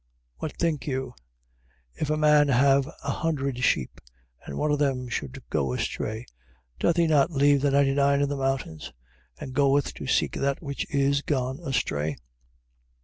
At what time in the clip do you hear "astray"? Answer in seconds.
5.73-6.25, 11.59-12.17